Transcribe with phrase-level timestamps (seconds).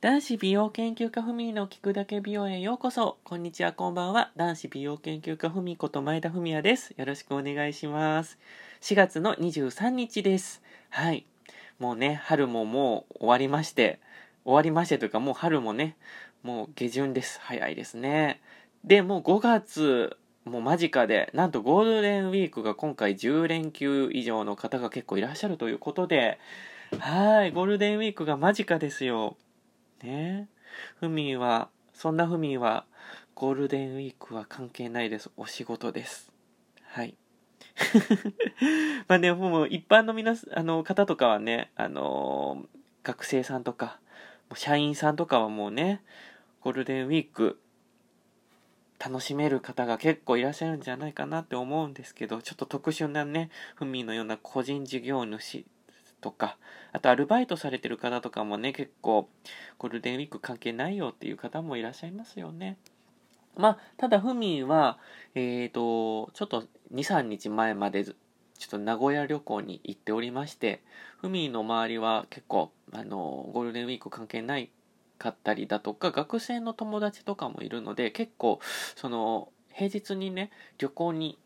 [0.00, 3.18] 男子美容研究家ふみの聞くだけ美容へようこそ。
[3.24, 4.30] こんにちは、こんばんは。
[4.36, 6.94] 男子美容研究家ふみこと前田文也です。
[6.96, 8.38] よろしくお願いします。
[8.80, 10.62] 4月の23日です。
[10.90, 11.26] はい。
[11.80, 13.98] もうね、春ももう終わりまして、
[14.44, 15.96] 終わりましてというかもう春もね、
[16.44, 17.40] もう下旬です。
[17.42, 18.40] 早いですね。
[18.84, 26.38] で、もう5月、もう間近で、なんとゴールデンウィークが今回10連休以上の方が結構いらっしゃるということで、
[27.00, 29.36] はい、ゴールデンウィークが間近ですよ。
[30.02, 30.48] ね
[31.00, 32.84] ふみは、そんなふみは、
[33.34, 35.30] ゴールデンウィークは関係ないです。
[35.36, 36.32] お仕事です。
[36.82, 37.16] はい。
[39.06, 42.66] まあね、もう一般の皆、あの方とかはね、あの
[43.04, 44.00] 学生さんとか、
[44.54, 46.02] 社員さんとかはもうね、
[46.60, 47.60] ゴールデンウィーク、
[48.98, 55.64] 楽しめる方が結構いらっしゃるんじゃないかなって思うんですけど、ちょっと特殊なね、ふみのような個人事業主
[56.20, 56.58] とか、
[56.92, 59.28] あとアルバイトされてる方とかもね、結構
[59.78, 62.76] ゴールデンウィーク関係ないよっていう方もいらっしゃいますよね。
[63.56, 64.98] まあ、ただふみは、
[65.34, 68.12] えっ、と、ちょっと2、3日前までちょ
[68.66, 70.82] っと名古屋旅行に行っておりまして、
[71.20, 74.70] ふみの周りは結構、あの、ゴールデンウィーク関係ない
[75.18, 78.60] かったりだとか、学生の友達とかもいるので、結構、
[78.96, 81.38] その、平日にね、旅行に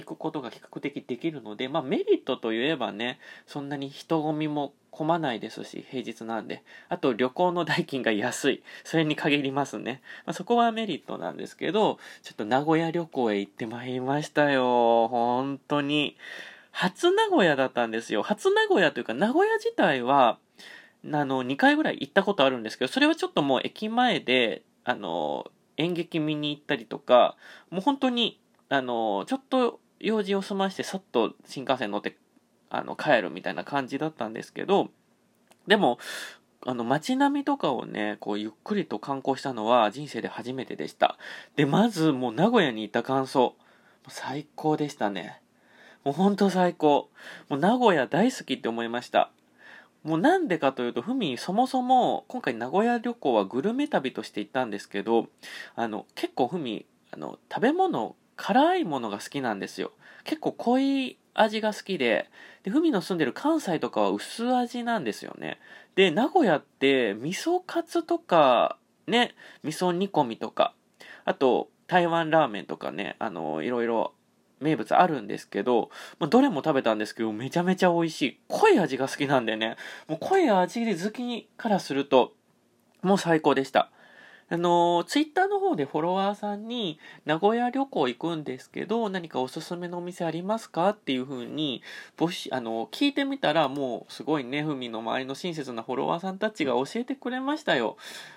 [0.00, 6.62] 行くことが比較的できるので、まあメリットといえばね、そんなに人混みも混まないですし、平日なんで。
[6.88, 8.62] あと旅行の代金が安い。
[8.84, 10.02] それに限りますね。
[10.26, 15.08] まあ、そこはメリットなんですけど、ちょっと名古屋旅行へ行ってまいりましたよ。
[15.08, 16.16] 本当に。
[16.72, 18.22] 初名古屋だったんですよ。
[18.22, 20.38] 初名古屋というか、名古屋自体は、
[21.12, 27.36] あの、2回ぐらい行ったことあるんですけど、それはちょっともう駅前で、あの、演劇見に行ったりとか、
[27.70, 32.16] もう本当に、あの、ちょっと用事を済まして、さっと新幹線乗って、
[32.70, 34.90] あの、帰るみたいな感じだったんですけど、
[35.66, 35.98] でも、
[36.66, 41.16] あの、街並みとかをね、こう、ゆっくりと観光したのは人生で初めてでした。
[41.56, 43.54] で、まず、もう名古屋に行った感想。
[44.08, 45.40] 最高でしたね。
[46.04, 47.10] もうほんと最高。
[47.48, 49.30] もう名古屋大好きって思いました。
[50.02, 55.26] もうなんでかというと、ふみ、そもそも、今回名古屋旅行はグルメ旅として行ったんですけど、
[55.76, 59.92] あの、結構ふみ、あの、食べ物、辛いものが好きなんですよ。
[60.24, 62.30] 結構濃い味が好きで、
[62.62, 65.58] で、ふみの住んでる関西とかは薄味なんですよね。
[65.94, 70.74] で、名古屋って、味噌カツとか、ね、味噌煮込みとか、
[71.26, 74.14] あと、台湾ラーメンとかね、あの、いろいろ
[74.58, 78.40] 名物あるんですけど、まあ、どれも食べたんですけど、めちゃめちゃ美味しい。
[78.48, 79.76] 濃い味が好きなんでね、
[80.08, 82.32] もう濃い味好きからすると、
[83.02, 83.90] もう最高でした。
[84.52, 91.82] あの、ツイッターの方でフォロワーさんに、名古屋旅行行くんですけど、何かおすすめのお店ありますかっていう風に、
[92.16, 97.96] 募集、あの、聞いてみたら、もうすごいね、ふみの周りの親切なフォロワーさんたちが教えてくれましたよ。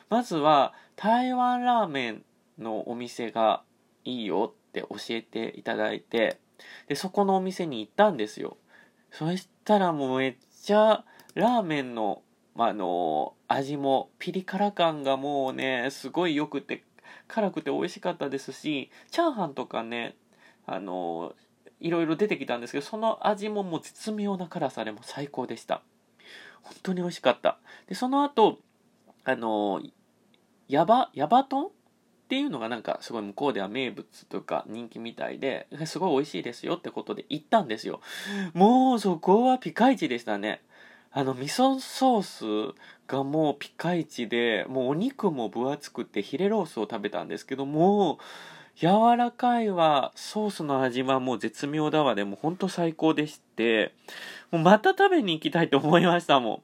[0.09, 2.23] まずは、台湾ラーメン
[2.59, 3.63] のお店が
[4.05, 6.37] いいよって教えていただいて、
[6.87, 8.57] で、そこのお店に行ったんですよ。
[9.11, 11.03] そしたらもうめっちゃ、
[11.35, 12.21] ラーメンの、
[12.55, 16.83] まあ、あの、味もピリ辛感がもうね、すごい良くて、
[17.27, 20.15] 辛くて美味しかったですし、チャーハンとかね、
[20.65, 21.33] あの、
[21.79, 25.81] いろいろ出てきたんですけど、その味ももう絶妙な辛さでも最高でした。
[26.61, 27.59] 本当に美味しかった。
[27.87, 28.59] で、その後、
[29.25, 29.81] あの、
[30.67, 31.69] ヤバ、ヤバトンっ
[32.29, 37.99] ていうのがなんかすごい向こうでは名物とか人気みたいで、すごい美味しいですよってことで行ったんですよ。
[38.53, 40.61] もうそこはピカイチでしたね。
[41.15, 42.75] あの味噌ソース
[43.07, 48.17] がもうピカイチで、もうお肉も分厚くてヒレロースを食べたんですけども、
[48.75, 53.93] 柔らかいわ、ソースの味はもう絶妙だわで、もうほんと最高でして、
[54.49, 56.63] もうまた食べに行きたいと思いましたもん。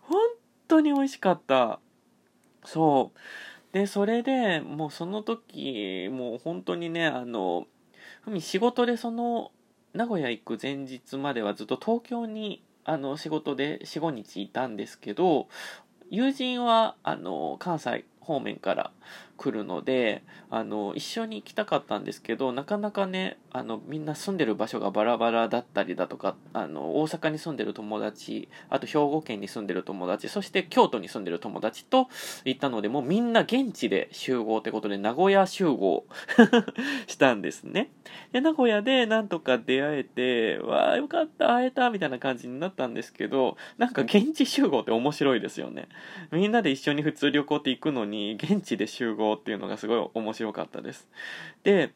[0.00, 0.20] 本
[0.68, 1.78] 当に美味しかった。
[2.64, 3.74] そう。
[3.74, 7.66] で、それでもうその時、もう本当にね、あの、
[8.22, 9.52] ふみ仕事でその、
[9.92, 15.48] 名古屋行く前日まではずっと東京に、あの、仕事で4、5日いたんですけど、
[16.10, 18.92] 友人は、あの、関西方面から
[19.42, 32.08] 来るので、あの、一緒に行きたかったんですけど、なかなかね、あの、みんな住んでる場所がバラバラだったりだとか、あの、大阪に住んでる友達、あと兵庫県に住んでる友達、そして京都に住んでる友達と
[32.44, 36.04] 行ったので、もうみんな現地で集合ってことで、名古屋集合
[37.08, 37.90] したんですね。
[38.30, 45.88] で、名古屋でなんとか出会えて、わあ、よかった、会えた、みたいな感じになったんですけど、なんか現地集合って面白いですよね。
[46.30, 51.08] みんなで一緒に普通旅行って行くのに、現地で集合っていうのがすごい面白かったです。
[51.62, 51.92] で、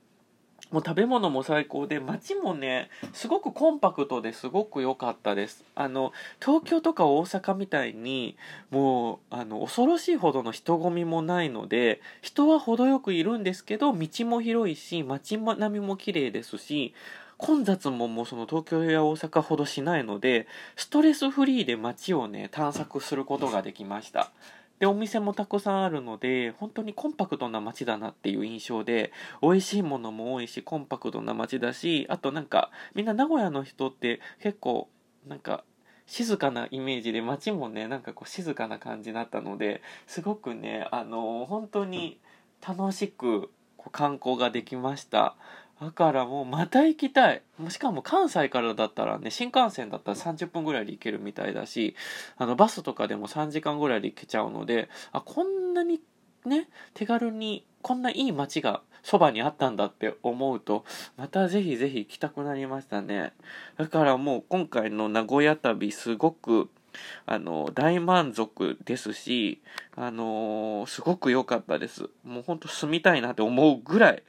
[0.70, 8.36] もう食べ物も最高で街もねすごくコンパクトですごく良かったですあの東京とか大阪みたいに
[8.70, 16.94] もうあの恐ろしいほどの人混みもないので人は程よくいるんですけど道も広いし街並みも綺麗ですし
[17.38, 24.32] 混雑ももうその東京や大阪ほどしないのでストレスフリーで街をね探索することができました
[24.78, 34.88] で、お店もたくさんあるので、本当にコンパクトな街だなっていう印象で、美味しいものも多いし、コンパクトな街だし、あとなんか、みんな名古屋の人って結構、
[35.26, 35.64] なんか、
[36.06, 42.20] 静かなイメージで街もね、なんかこう静かな感じだったので、すごくね、あの、本当に
[42.66, 43.50] 楽しく
[43.92, 45.36] 観光ができました。
[45.80, 47.42] だからもうまた行きたい。
[47.68, 51.94] しかも関西からだったらね、新幹線だったら30分ぐらいで行けるみたいだし、
[52.38, 56.00] あのバスとかでも3時間ぐらいで行けちゃうので、あ、こんなに
[56.46, 60.84] ね、手軽にこんないい街がそばにあったんだって思うと、
[61.16, 63.32] またぜひぜひ行きたくなりましたね。
[63.76, 66.70] だからもう今回の名古屋旅すごく
[67.26, 69.60] あの、大満足ですし、
[69.94, 72.08] あのー、すごく良かったです。
[72.24, 74.22] もうほんと住みたいなって思うぐらい、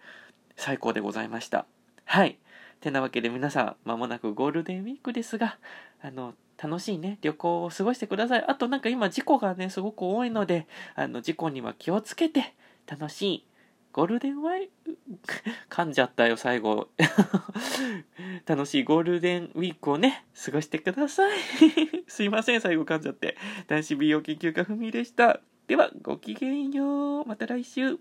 [0.58, 1.66] 最高でございました。
[2.04, 2.38] はい。
[2.82, 5.58] てなわけで皆さん、まもなくゴールデンウィークですが、
[6.02, 8.46] あの、楽しいね、旅行を過ごしてください。
[8.48, 12.56] あとなんか今事故がね、すごく多いので、あの、事故には気をつけて、
[12.88, 13.48] 楽しい
[13.98, 14.70] ゴールデンワイ、
[15.70, 16.90] 噛んじゃったよ、最後。
[18.46, 21.40] 楽しいゴールデンウィークをね、過ごしてください。
[22.08, 23.38] すいません、最後噛んじゃって。
[23.68, 25.42] 男子美容研究家ふみでした。
[25.66, 27.26] では、ごきげんよう。
[27.26, 27.98] また来週。